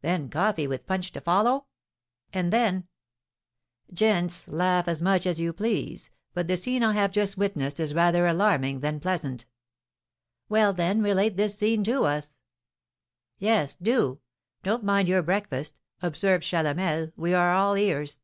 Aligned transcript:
"Then 0.00 0.28
coffee, 0.28 0.68
with 0.68 0.86
punch 0.86 1.10
to 1.10 1.20
follow?" 1.20 1.66
"And 2.32 2.52
then" 2.52 2.86
"Gents, 4.02 4.46
laugh 4.46 4.86
as 4.86 5.02
much 5.02 5.26
as 5.26 5.40
you 5.40 5.52
please; 5.52 6.08
but 6.34 6.46
the 6.46 6.56
scene 6.56 6.84
I 6.84 6.92
have 6.92 7.10
just 7.10 7.36
witnessed 7.36 7.80
is 7.80 7.92
rather 7.92 8.28
alarming 8.28 8.78
than 8.78 9.00
pleasant." 9.00 9.44
"Well, 10.48 10.72
then, 10.72 11.02
relate 11.02 11.36
this 11.36 11.58
scene 11.58 11.82
to 11.82 12.04
us." 12.04 12.38
"Yes, 13.40 13.74
do. 13.74 14.20
Don't 14.62 14.84
mind 14.84 15.08
your 15.08 15.20
breakfast," 15.24 15.80
observed 16.00 16.44
Chalamel; 16.44 17.12
"we 17.16 17.34
are 17.34 17.52
all 17.52 17.76
ears." 17.76 18.20